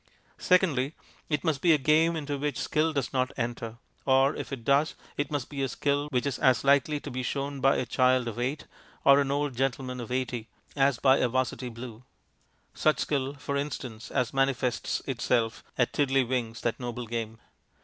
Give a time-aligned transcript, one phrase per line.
[0.39, 0.95] Secondly,
[1.29, 4.95] it must be a game into which skill does not enter, or, if it does,
[5.15, 8.27] it must be a skill which is as likely to be shown by a child
[8.27, 8.65] of eight
[9.05, 12.03] or an old gentleman of eighty as by a 'Varsity blue.
[12.73, 17.37] Such skill, for instance, as manifests itself at Tiddleywinks, that noble game.